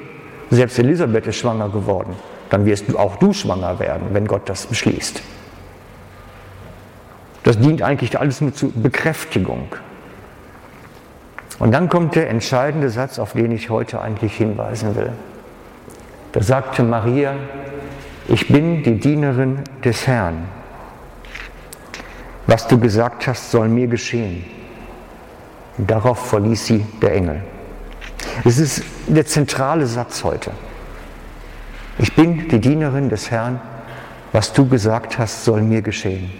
[0.49, 2.15] Selbst Elisabeth ist schwanger geworden.
[2.49, 5.21] Dann wirst du auch du schwanger werden, wenn Gott das beschließt.
[7.43, 9.67] Das dient eigentlich alles nur zur Bekräftigung.
[11.59, 15.11] Und dann kommt der entscheidende Satz, auf den ich heute eigentlich hinweisen will.
[16.31, 17.33] Da sagte Maria,
[18.27, 20.45] ich bin die Dienerin des Herrn.
[22.47, 24.43] Was du gesagt hast, soll mir geschehen.
[25.77, 27.41] Und darauf verließ sie der Engel.
[28.43, 30.51] Es ist der zentrale Satz heute.
[31.97, 33.61] Ich bin die Dienerin des Herrn.
[34.33, 36.31] Was du gesagt hast, soll mir geschehen.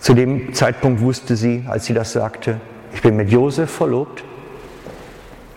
[0.00, 2.60] Zu dem Zeitpunkt wusste sie, als sie das sagte,
[2.94, 4.24] ich bin mit Josef verlobt.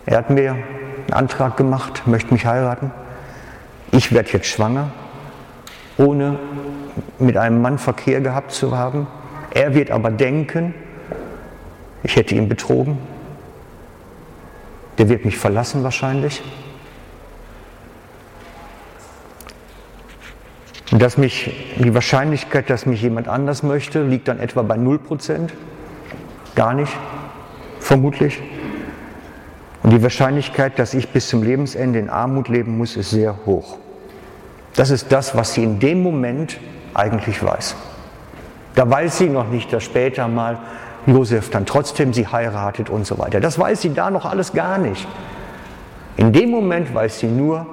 [0.06, 2.92] Er hat mir einen Antrag gemacht, möchte mich heiraten.
[3.92, 4.92] Ich werde jetzt schwanger,
[5.98, 6.38] ohne
[7.18, 9.08] mit einem Mann Verkehr gehabt zu haben.
[9.52, 10.74] Er wird aber denken,
[12.04, 12.98] ich hätte ihn betrogen.
[15.00, 16.44] Der wird mich verlassen wahrscheinlich.
[20.92, 25.50] Und dass mich, die Wahrscheinlichkeit, dass mich jemand anders möchte, liegt dann etwa bei 0%.
[26.56, 26.92] Gar nicht,
[27.80, 28.40] vermutlich.
[29.84, 33.78] Und die Wahrscheinlichkeit, dass ich bis zum Lebensende in Armut leben muss, ist sehr hoch.
[34.76, 36.60] Das ist das, was sie in dem Moment
[36.94, 37.76] eigentlich weiß.
[38.76, 40.58] Da weiß sie noch nicht, dass später mal
[41.06, 43.40] Josef dann trotzdem sie heiratet und so weiter.
[43.40, 45.08] Das weiß sie da noch alles gar nicht.
[46.18, 47.66] In dem Moment weiß sie nur,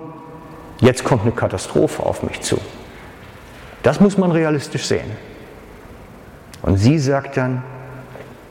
[0.81, 2.59] jetzt kommt eine Katastrophe auf mich zu.
[3.83, 5.11] Das muss man realistisch sehen.
[6.63, 7.63] Und sie sagt dann,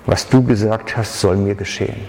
[0.05, 1.99] was du gesagt hast, soll mir geschehen.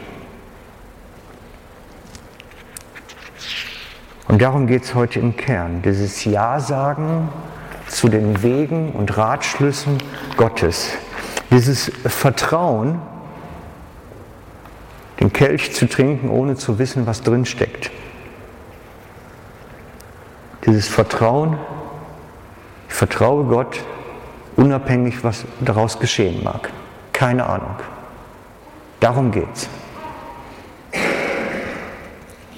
[4.28, 5.82] Und darum geht es heute im Kern.
[5.82, 7.28] Dieses Ja-Sagen
[7.88, 9.98] zu den Wegen und Ratschlüssen
[10.36, 10.90] Gottes.
[11.50, 13.00] Dieses Vertrauen,
[15.20, 17.90] den Kelch zu trinken, ohne zu wissen, was drin steckt.
[20.66, 21.58] Dieses Vertrauen,
[22.88, 23.80] Ich vertraue Gott,
[24.56, 26.70] unabhängig, was daraus geschehen mag.
[27.12, 27.76] Keine Ahnung.
[29.00, 29.68] Darum geht's.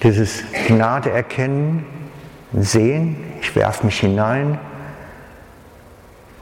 [0.03, 1.85] Dieses Gnade erkennen,
[2.53, 4.59] sehen, ich werfe mich hinein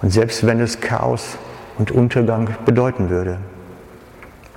[0.02, 1.38] und selbst wenn es Chaos
[1.78, 3.38] und Untergang bedeuten würde,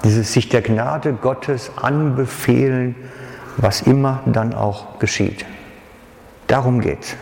[0.04, 2.96] dieses sich der Gnade Gottes anbefehlen,
[3.58, 5.46] was immer dann auch geschieht.
[6.48, 7.16] Darum geht's.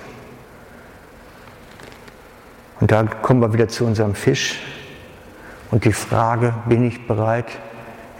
[2.79, 4.59] Und da kommen wir wieder zu unserem Fisch
[5.71, 7.47] und die Frage, bin ich bereit,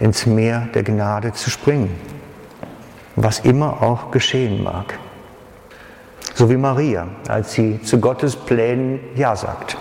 [0.00, 1.90] ins Meer der Gnade zu springen?
[3.16, 4.98] Was immer auch geschehen mag.
[6.34, 9.76] So wie Maria, als sie zu Gottes Plänen Ja sagt.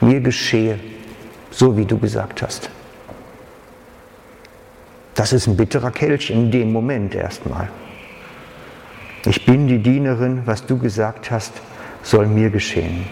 [0.00, 0.78] Mir geschehe,
[1.54, 2.68] so wie du gesagt hast.
[5.14, 7.68] Das ist ein bitterer Kelch in dem Moment erstmal.
[9.26, 11.52] Ich bin die Dienerin, was du gesagt hast,
[12.02, 13.06] soll mir geschehen.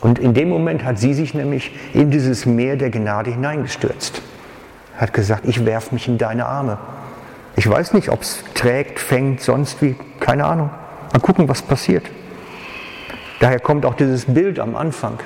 [0.00, 4.22] Und in dem Moment hat sie sich nämlich in dieses Meer der Gnade hineingestürzt.
[4.96, 6.78] Hat gesagt, ich werf mich in deine Arme.
[7.56, 10.70] Ich weiß nicht, ob es trägt, fängt, sonst wie, keine Ahnung.
[11.12, 12.06] Mal gucken, was passiert.
[13.40, 15.18] Daher kommt auch dieses Bild am Anfang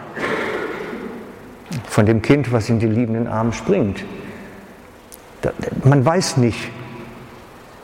[1.87, 4.05] von dem Kind, was in die liebenden Arme springt.
[5.85, 6.71] Man weiß nicht,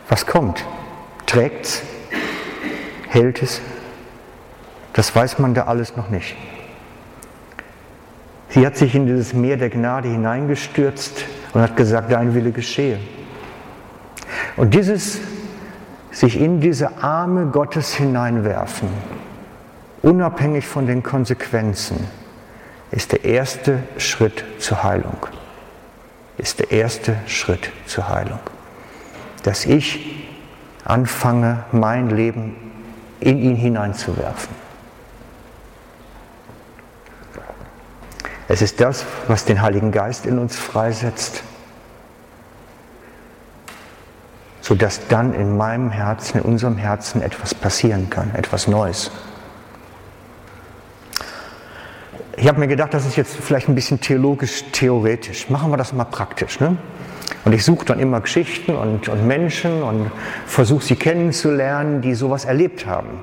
[0.09, 0.65] was kommt.
[1.27, 1.83] Trägt es?
[3.09, 3.61] Hält es?
[4.93, 6.37] Das weiß man da alles noch nicht.
[8.49, 13.01] Sie hat sich in dieses Meer der Gnade hineingestürzt und hat gesagt, dein Wille geschehe.
[14.57, 15.19] Und dieses
[16.13, 18.89] sich in diese Arme Gottes hineinwerfen,
[20.03, 22.07] unabhängig von den Konsequenzen,
[22.95, 25.27] ist der erste Schritt zur Heilung.
[26.39, 28.39] Ist der erste Schritt zur Heilung.
[29.43, 30.25] Dass ich
[30.85, 32.55] anfange, mein Leben
[33.19, 34.55] in ihn hineinzuwerfen.
[38.47, 41.43] Es ist das, was den Heiligen Geist in uns freisetzt,
[44.61, 49.11] sodass dann in meinem Herzen, in unserem Herzen etwas passieren kann, etwas Neues.
[52.37, 55.51] Ich habe mir gedacht, das ist jetzt vielleicht ein bisschen theologisch, theoretisch.
[55.51, 56.59] Machen wir das mal praktisch.
[56.59, 56.77] Ne?
[57.45, 60.11] Und ich suche dann immer Geschichten und, und Menschen und
[60.47, 63.21] versuche sie kennenzulernen, die sowas erlebt haben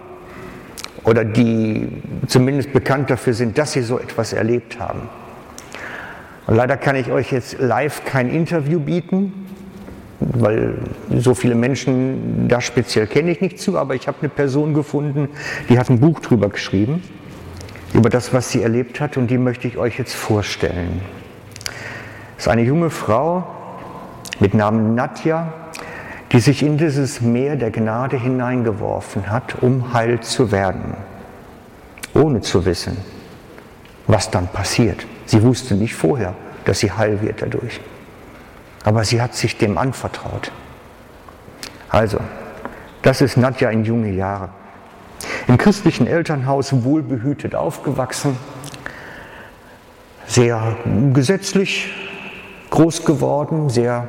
[1.03, 1.87] oder die
[2.27, 5.09] zumindest bekannt dafür sind, dass sie so etwas erlebt haben.
[6.47, 9.47] Und leider kann ich euch jetzt live kein Interview bieten,
[10.19, 10.75] weil
[11.17, 15.29] so viele Menschen da speziell kenne ich nicht zu, aber ich habe eine Person gefunden,
[15.69, 17.01] die hat ein Buch drüber geschrieben,
[17.93, 21.01] über das, was sie erlebt hat und die möchte ich euch jetzt vorstellen.
[22.35, 23.45] Das ist eine junge Frau
[24.39, 25.53] mit Namen Nadja,
[26.31, 30.95] die sich in dieses Meer der Gnade hineingeworfen hat, um heil zu werden,
[32.13, 32.97] ohne zu wissen,
[34.07, 35.05] was dann passiert.
[35.25, 36.33] Sie wusste nicht vorher,
[36.65, 37.81] dass sie heil wird dadurch.
[38.83, 40.51] Aber sie hat sich dem anvertraut.
[41.89, 42.19] Also,
[43.01, 44.49] das ist Nadja in junge Jahre.
[45.47, 48.37] Im christlichen Elternhaus wohlbehütet aufgewachsen,
[50.27, 50.75] sehr
[51.13, 51.91] gesetzlich
[52.69, 54.07] groß geworden, sehr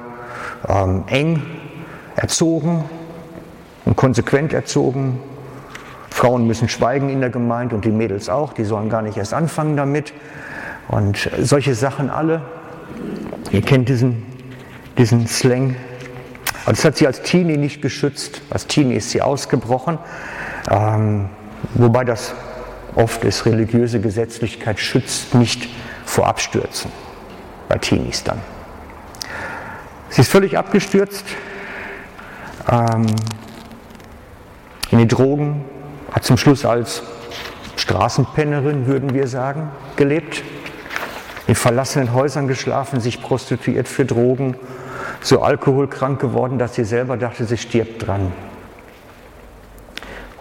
[0.68, 1.42] ähm, eng
[2.16, 2.85] erzogen
[3.85, 5.18] und konsequent erzogen.
[6.11, 9.35] Frauen müssen schweigen in der Gemeinde und die Mädels auch, die sollen gar nicht erst
[9.35, 10.12] anfangen damit.
[10.88, 12.42] Und solche Sachen alle.
[13.51, 14.22] Ihr kennt diesen,
[14.98, 15.77] diesen Slang.
[16.66, 18.42] Und das hat sie als Teenie nicht geschützt.
[18.51, 19.98] Als Teenie ist sie ausgebrochen.
[20.70, 21.29] Ähm,
[21.75, 22.35] wobei das
[22.94, 25.68] oft ist, religiöse Gesetzlichkeit schützt nicht
[26.05, 26.90] vor Abstürzen.
[27.68, 28.40] Bei Teenies dann.
[30.11, 31.25] Sie ist völlig abgestürzt,
[32.70, 33.07] ähm,
[34.90, 35.64] in die Drogen,
[36.12, 37.03] hat zum Schluss als
[37.77, 40.42] Straßenpennerin, würden wir sagen, gelebt,
[41.46, 44.57] in verlassenen Häusern geschlafen, sich prostituiert für Drogen,
[45.22, 48.33] so alkoholkrank geworden, dass sie selber dachte, sie stirbt dran.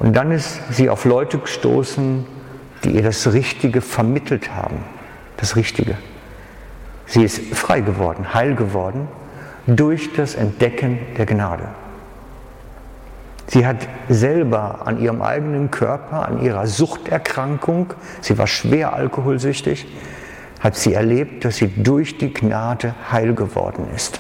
[0.02, 2.26] Und dann ist sie auf Leute gestoßen,
[2.84, 4.78] die ihr das Richtige vermittelt haben.
[5.38, 5.96] Das Richtige.
[7.06, 9.08] Sie ist frei geworden, heil geworden
[9.68, 11.68] durch das Entdecken der Gnade.
[13.46, 19.86] Sie hat selber an ihrem eigenen Körper, an ihrer Suchterkrankung, sie war schwer alkoholsüchtig,
[20.62, 24.20] hat sie erlebt, dass sie durch die Gnade heil geworden ist.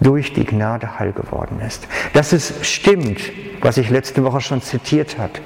[0.00, 1.86] Durch die Gnade heil geworden ist.
[2.12, 3.20] Dass es stimmt,
[3.60, 5.40] was ich letzte Woche schon zitiert hat.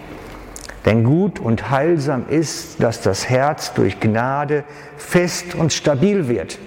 [0.84, 4.64] Denn gut und heilsam ist, dass das Herz durch Gnade
[4.96, 6.58] fest und stabil wird.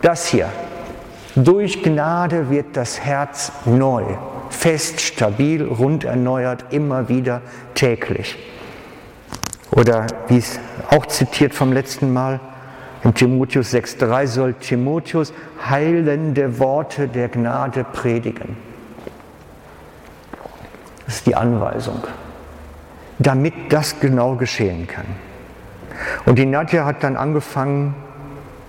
[0.00, 0.48] Das hier.
[1.34, 4.04] Durch Gnade wird das Herz neu.
[4.50, 7.40] fest, stabil, rund erneuert, immer wieder
[7.74, 8.36] täglich.
[9.70, 10.58] Oder wie es
[10.90, 12.40] auch zitiert vom letzten Mal,
[13.02, 15.32] in Timotheus 6,3 soll Timotheus
[15.68, 18.56] heilende Worte der Gnade predigen.
[21.06, 22.04] Das ist die Anweisung,
[23.18, 25.06] damit das genau geschehen kann.
[26.26, 27.94] Und die Nadja hat dann angefangen,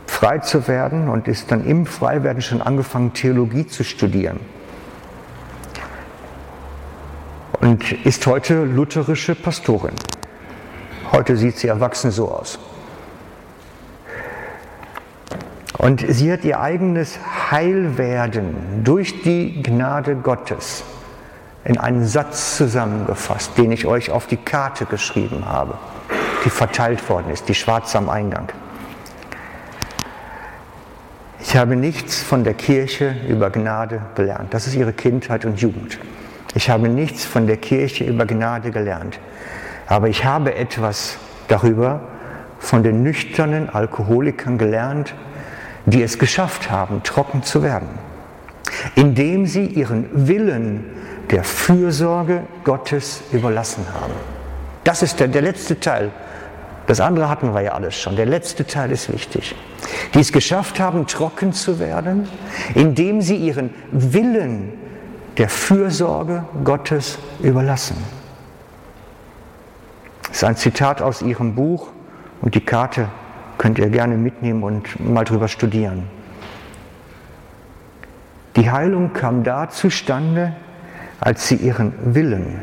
[0.08, 4.40] frei zu werden und ist dann im Freiwerden schon angefangen, Theologie zu studieren.
[7.60, 9.94] Und ist heute lutherische Pastorin.
[11.12, 12.60] Heute sieht sie erwachsen so aus.
[15.82, 17.18] Und sie hat ihr eigenes
[17.50, 20.84] Heilwerden durch die Gnade Gottes
[21.64, 25.80] in einen Satz zusammengefasst, den ich euch auf die Karte geschrieben habe,
[26.46, 28.50] die verteilt worden ist, die schwarz am Eingang.
[31.40, 34.54] Ich habe nichts von der Kirche über Gnade gelernt.
[34.54, 35.98] Das ist ihre Kindheit und Jugend.
[36.54, 39.20] Ich habe nichts von der Kirche über Gnade gelernt.
[39.88, 41.18] Aber ich habe etwas
[41.48, 42.02] darüber
[42.60, 45.16] von den nüchternen Alkoholikern gelernt,
[45.86, 47.90] die es geschafft haben, trocken zu werden,
[48.96, 50.86] indem sie ihren Willen
[51.30, 54.14] der Fürsorge Gottes überlassen haben.
[54.84, 56.12] Das ist der, der letzte Teil.
[56.88, 58.16] Das andere hatten wir ja alles schon.
[58.16, 59.56] Der letzte Teil ist wichtig.
[60.14, 62.28] Die es geschafft haben, trocken zu werden,
[62.76, 64.74] indem sie ihren Willen
[65.38, 67.96] der Fürsorge Gottes überlassen.
[70.28, 71.90] Das ist ein Zitat aus ihrem Buch
[72.42, 73.10] und die Karte
[73.62, 76.08] könnt ihr gerne mitnehmen und mal drüber studieren.
[78.56, 80.56] Die Heilung kam da zustande,
[81.20, 82.58] als sie ihren Willen,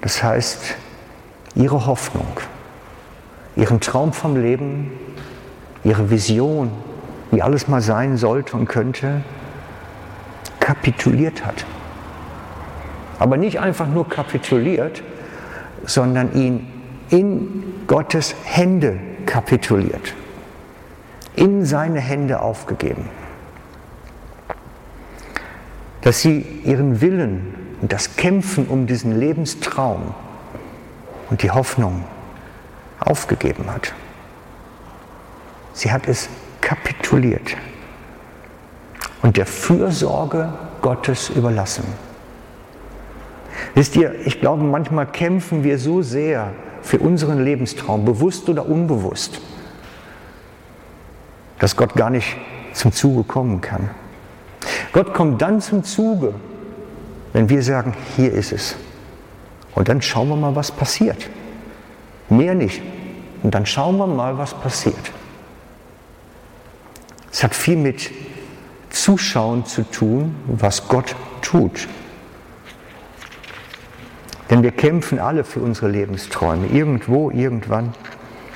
[0.00, 0.76] das heißt
[1.56, 2.38] ihre Hoffnung,
[3.56, 4.92] ihren Traum vom Leben,
[5.82, 6.70] ihre Vision,
[7.32, 9.22] wie alles mal sein sollte und könnte,
[10.60, 11.66] kapituliert hat.
[13.18, 15.02] Aber nicht einfach nur kapituliert,
[15.84, 16.68] sondern ihn
[17.10, 20.14] in Gottes Hände kapituliert,
[21.34, 23.08] in seine Hände aufgegeben
[26.06, 30.14] dass sie ihren Willen und das Kämpfen um diesen Lebenstraum
[31.30, 32.04] und die Hoffnung
[33.00, 33.92] aufgegeben hat.
[35.72, 36.28] Sie hat es
[36.60, 37.56] kapituliert
[39.22, 41.82] und der Fürsorge Gottes überlassen.
[43.74, 46.52] Wisst ihr, ich glaube, manchmal kämpfen wir so sehr
[46.86, 49.40] für unseren Lebenstraum, bewusst oder unbewusst,
[51.58, 52.36] dass Gott gar nicht
[52.74, 53.90] zum Zuge kommen kann.
[54.92, 56.32] Gott kommt dann zum Zuge,
[57.32, 58.76] wenn wir sagen, hier ist es.
[59.74, 61.28] Und dann schauen wir mal, was passiert.
[62.28, 62.80] Mehr nicht.
[63.42, 64.94] Und dann schauen wir mal, was passiert.
[67.32, 68.12] Es hat viel mit
[68.90, 71.88] Zuschauen zu tun, was Gott tut.
[74.50, 77.92] Denn wir kämpfen alle für unsere Lebensträume, irgendwo, irgendwann.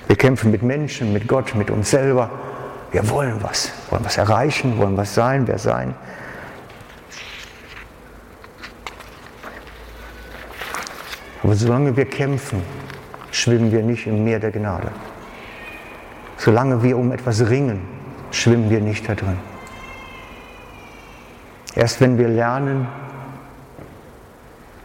[0.06, 2.30] Wir kämpfen mit Menschen, mit Gott, mit uns selber.
[2.92, 5.94] Wir wollen was, wollen was erreichen, wollen was sein, wer sein.
[11.42, 12.62] Aber solange wir kämpfen,
[13.30, 14.88] schwimmen wir nicht im Meer der Gnade.
[16.36, 17.80] Solange wir um etwas ringen,
[18.30, 19.38] schwimmen wir nicht da drin.
[21.74, 22.88] Erst wenn wir lernen,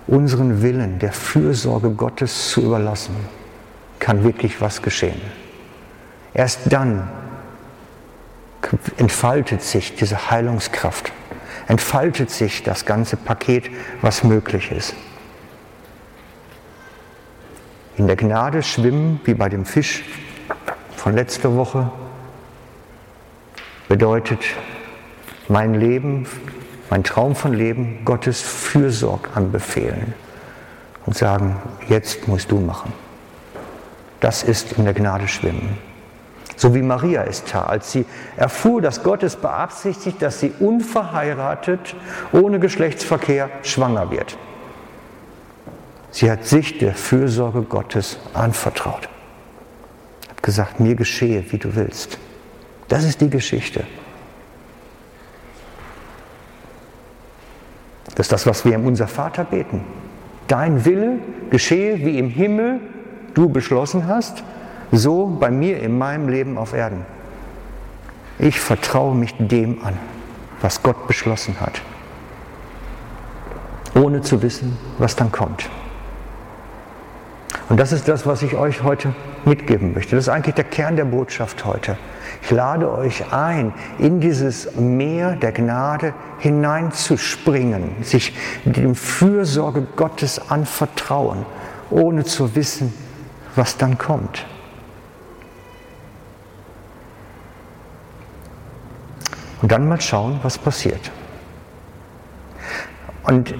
[0.07, 3.15] unseren Willen der Fürsorge Gottes zu überlassen,
[3.99, 5.19] kann wirklich was geschehen.
[6.33, 7.09] Erst dann
[8.97, 11.11] entfaltet sich diese Heilungskraft,
[11.67, 13.69] entfaltet sich das ganze Paket,
[14.01, 14.95] was möglich ist.
[17.97, 20.03] In der Gnade schwimmen, wie bei dem Fisch
[20.95, 21.89] von letzter Woche,
[23.87, 24.43] bedeutet
[25.47, 26.27] mein Leben,
[26.89, 30.13] mein Traum von Leben, Gottes Fürsorg anbefehlen
[31.05, 32.93] und sagen, jetzt musst du machen.
[34.19, 35.77] Das ist in der Gnade schwimmen.
[36.57, 38.05] So wie Maria es tat, als sie
[38.37, 41.95] erfuhr, dass Gott es beabsichtigt, dass sie unverheiratet,
[42.31, 44.37] ohne Geschlechtsverkehr schwanger wird.
[46.11, 49.09] Sie hat sich der Fürsorge Gottes anvertraut.
[50.29, 52.17] Hat gesagt, mir geschehe, wie du willst.
[52.87, 53.83] Das ist die Geschichte.
[58.15, 59.81] Das ist das, was wir im Unser Vater beten.
[60.47, 62.79] Dein Wille geschehe, wie im Himmel
[63.33, 64.43] du beschlossen hast,
[64.91, 67.05] so bei mir in meinem Leben auf Erden.
[68.39, 69.97] Ich vertraue mich dem an,
[70.61, 71.81] was Gott beschlossen hat,
[73.95, 75.69] ohne zu wissen, was dann kommt.
[77.69, 79.13] Und das ist das, was ich euch heute
[79.45, 80.15] mitgeben möchte.
[80.15, 81.97] Das ist eigentlich der Kern der Botschaft heute.
[82.41, 88.35] Ich lade euch ein, in dieses Meer der Gnade hineinzuspringen, sich
[88.65, 91.45] dem Fürsorge Gottes anvertrauen,
[91.89, 92.93] ohne zu wissen,
[93.55, 94.45] was dann kommt.
[99.61, 101.11] Und dann mal schauen, was passiert.
[103.23, 103.55] Und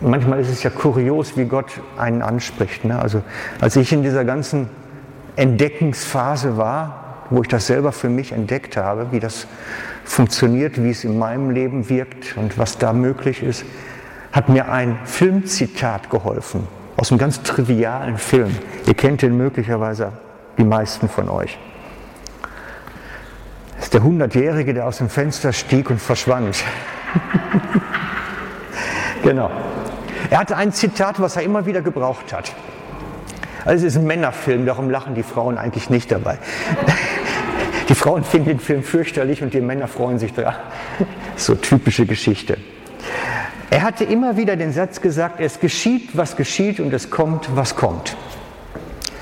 [0.00, 2.84] manchmal ist es ja kurios, wie Gott einen anspricht.
[2.84, 2.98] Ne?
[2.98, 3.22] Also
[3.60, 4.70] als ich in dieser ganzen
[5.40, 9.46] Entdeckungsphase war, wo ich das selber für mich entdeckt habe, wie das
[10.04, 13.64] funktioniert, wie es in meinem Leben wirkt und was da möglich ist,
[14.32, 16.66] hat mir ein Filmzitat geholfen
[16.96, 18.54] aus einem ganz trivialen Film.
[18.86, 20.12] Ihr kennt den möglicherweise
[20.58, 21.58] die meisten von euch.
[23.76, 26.62] Das ist der Hundertjährige, der aus dem Fenster stieg und verschwand.
[29.22, 29.50] genau.
[30.28, 32.52] Er hatte ein Zitat, was er immer wieder gebraucht hat.
[33.64, 36.38] Also es ist ein Männerfilm, darum lachen die Frauen eigentlich nicht dabei.
[37.88, 40.54] Die Frauen finden den Film fürchterlich und die Männer freuen sich dran.
[41.34, 42.56] So typische Geschichte.
[43.68, 47.74] Er hatte immer wieder den Satz gesagt, es geschieht, was geschieht und es kommt, was
[47.74, 48.16] kommt.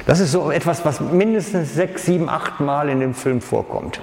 [0.07, 4.01] Das ist so etwas, was mindestens sechs, sieben, acht Mal in dem Film vorkommt.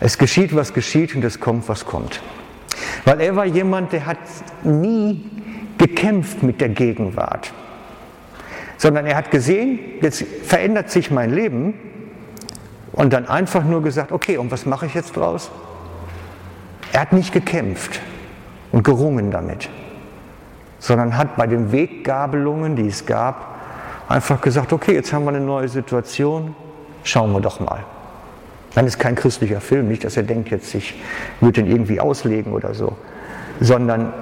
[0.00, 2.20] Es geschieht, was geschieht und es kommt, was kommt.
[3.04, 4.18] Weil er war jemand, der hat
[4.62, 5.22] nie
[5.76, 7.52] gekämpft mit der Gegenwart,
[8.80, 11.74] sondern er hat gesehen, jetzt verändert sich mein Leben
[12.92, 15.50] und dann einfach nur gesagt, okay, und was mache ich jetzt draus?
[16.94, 18.00] Er hat nicht gekämpft
[18.72, 19.68] und gerungen damit,
[20.78, 23.60] sondern hat bei den Weggabelungen, die es gab,
[24.08, 26.56] einfach gesagt, okay, jetzt haben wir eine neue Situation,
[27.04, 27.84] schauen wir doch mal.
[28.74, 30.94] Dann ist kein christlicher Film, nicht, dass er denkt, jetzt ich
[31.42, 32.96] würde den irgendwie auslegen oder so,
[33.60, 34.14] sondern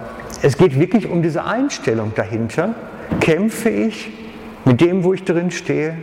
[0.42, 2.74] es geht wirklich um diese Einstellung dahinter.
[3.20, 4.10] Kämpfe ich
[4.68, 5.96] mit dem, wo ich drin stehe?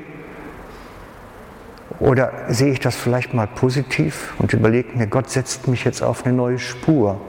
[1.99, 6.25] Oder sehe ich das vielleicht mal positiv und überlege mir, Gott setzt mich jetzt auf
[6.25, 7.21] eine neue Spur.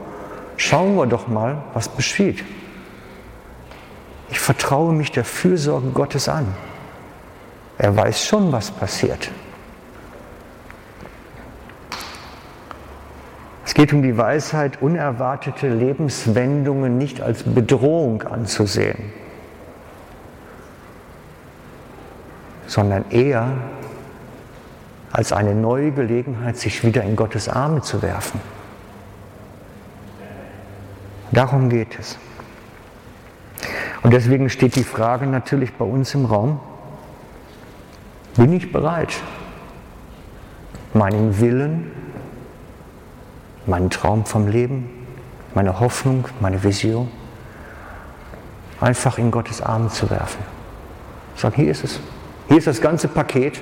[0.57, 2.43] Schauen wir doch mal, was geschieht.
[4.29, 6.47] Ich vertraue mich der Fürsorge Gottes an.
[7.77, 9.29] Er weiß schon, was passiert.
[13.63, 19.13] Es geht um die Weisheit, unerwartete Lebenswendungen nicht als Bedrohung anzusehen,
[22.67, 23.51] sondern eher
[25.11, 28.39] als eine neue Gelegenheit, sich wieder in Gottes Arme zu werfen.
[31.31, 32.17] Darum geht es.
[34.03, 36.59] Und deswegen steht die Frage natürlich bei uns im Raum,
[38.35, 39.13] bin ich bereit,
[40.93, 41.91] meinen Willen
[43.67, 44.89] meinen Traum vom Leben,
[45.53, 47.09] meine Hoffnung, meine Vision
[48.79, 50.43] einfach in Gottes Arme zu werfen.
[51.35, 51.99] Sagen, hier ist es.
[52.47, 53.61] Hier ist das ganze Paket.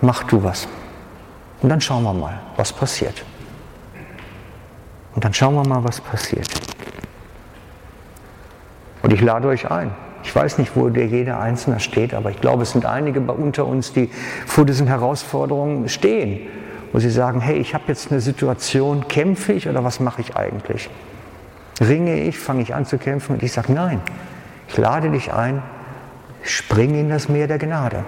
[0.00, 0.68] Mach du was.
[1.60, 3.24] Und dann schauen wir mal, was passiert.
[5.14, 6.48] Und dann schauen wir mal, was passiert.
[9.02, 9.90] Und ich lade euch ein.
[10.22, 13.66] Ich weiß nicht, wo der jeder Einzelne steht, aber ich glaube, es sind einige unter
[13.66, 14.10] uns, die
[14.46, 16.48] vor diesen Herausforderungen stehen
[16.92, 20.36] wo sie sagen, hey, ich habe jetzt eine Situation, kämpfe ich oder was mache ich
[20.36, 20.88] eigentlich?
[21.80, 24.00] Ringe ich, fange ich an zu kämpfen und ich sage, nein,
[24.68, 25.62] ich lade dich ein,
[26.48, 28.04] spring in das Meer der Gnade.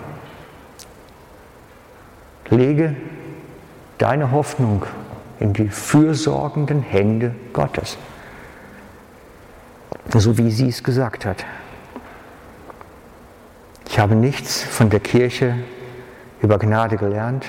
[2.48, 2.96] Lege
[3.98, 4.84] deine Hoffnung
[5.38, 7.96] in die fürsorgenden Hände Gottes.
[10.12, 11.44] So wie sie es gesagt hat.
[13.88, 15.56] Ich habe nichts von der Kirche
[16.42, 17.46] über Gnade gelernt,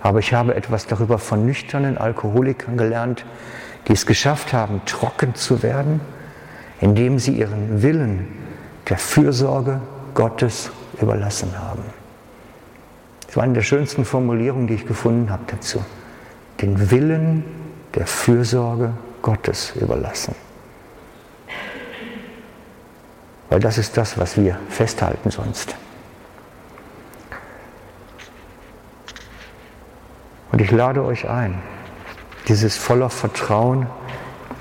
[0.00, 3.24] aber ich habe etwas darüber von nüchternen Alkoholikern gelernt,
[3.88, 6.00] die es geschafft haben, trocken zu werden,
[6.80, 8.28] indem sie ihren Willen
[8.88, 9.80] der Fürsorge
[10.16, 11.84] Gottes überlassen haben.
[13.26, 15.84] Das war eine der schönsten Formulierungen, die ich gefunden habe dazu.
[16.60, 17.44] Den Willen
[17.94, 20.34] der Fürsorge Gottes überlassen.
[23.50, 25.76] Weil das ist das, was wir festhalten sonst.
[30.50, 31.60] Und ich lade euch ein,
[32.48, 33.86] dieses voller Vertrauen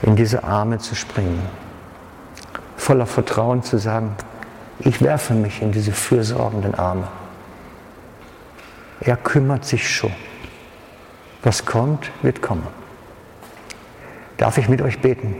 [0.01, 1.41] in diese Arme zu springen.
[2.75, 4.15] Voller Vertrauen zu sagen,
[4.79, 7.07] ich werfe mich in diese fürsorgenden Arme.
[9.01, 10.11] Er kümmert sich schon.
[11.43, 12.67] Was kommt, wird kommen.
[14.37, 15.35] Darf ich mit euch beten?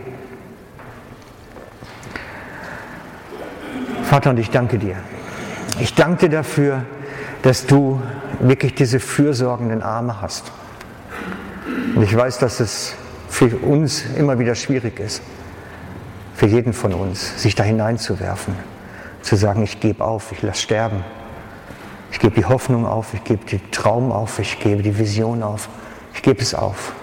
[4.04, 4.98] Vater, und ich danke dir.
[5.80, 6.86] Ich danke dir dafür,
[7.42, 8.02] dass du
[8.40, 10.52] wirklich diese fürsorgenden Arme hast.
[11.96, 12.96] Und ich weiß, dass es
[13.30, 15.22] für uns immer wieder schwierig ist,
[16.36, 18.56] für jeden von uns, sich da hineinzuwerfen.
[19.26, 21.03] Zu sagen, ich gebe auf, ich lasse sterben.
[22.11, 25.67] Ich gebe die Hoffnung auf, ich gebe den Traum auf, ich gebe die Vision auf,
[26.13, 26.93] ich gebe es auf.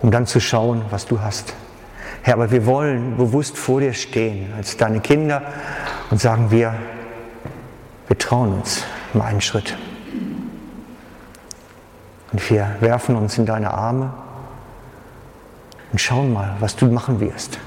[0.00, 1.54] Um dann zu schauen, was du hast.
[2.22, 5.42] Herr, aber wir wollen bewusst vor dir stehen als deine Kinder
[6.10, 6.74] und sagen wir,
[8.08, 9.76] wir trauen uns mal einen Schritt.
[12.32, 14.12] Und wir werfen uns in deine Arme
[15.92, 17.58] und schauen mal, was du machen wirst.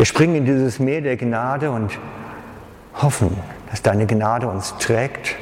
[0.00, 1.90] Wir springen in dieses Meer der Gnade und
[3.02, 3.36] hoffen,
[3.68, 5.36] dass deine Gnade uns trägt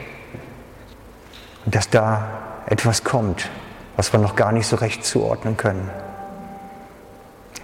[1.65, 2.25] und dass da
[2.67, 3.51] etwas kommt,
[3.95, 5.89] was wir noch gar nicht so recht zuordnen können.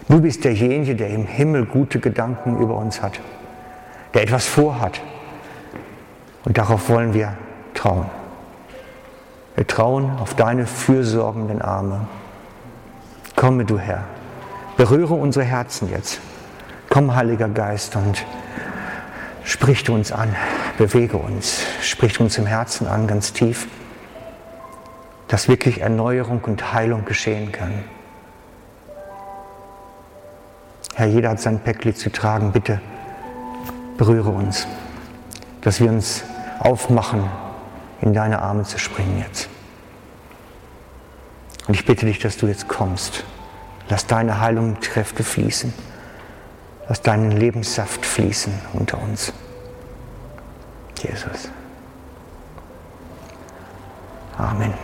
[0.08, 3.18] Du bist derjenige, der im Himmel gute Gedanken über uns hat,
[4.14, 5.00] der etwas vorhat.
[6.44, 7.32] Und darauf wollen wir
[7.74, 8.06] trauen.
[9.56, 12.06] Wir trauen auf deine fürsorgenden Arme.
[13.34, 14.04] Komme du Herr,
[14.76, 16.20] berühre unsere Herzen jetzt.
[16.94, 18.24] Komm, Heiliger Geist, und
[19.42, 20.36] sprich du uns an,
[20.78, 23.66] bewege uns, sprich uns im Herzen an, ganz tief,
[25.26, 27.82] dass wirklich Erneuerung und Heilung geschehen kann.
[30.94, 32.52] Herr, jeder hat sein Päckli zu tragen.
[32.52, 32.80] Bitte
[33.98, 34.68] berühre uns,
[35.62, 36.22] dass wir uns
[36.60, 37.28] aufmachen,
[38.02, 39.48] in deine Arme zu springen jetzt.
[41.66, 43.24] Und ich bitte dich, dass du jetzt kommst.
[43.88, 45.74] Lass deine Heilung Kräfte fließen.
[46.88, 49.32] Lass deinen Lebenssaft fließen unter uns.
[51.02, 51.50] Jesus.
[54.36, 54.74] Amen.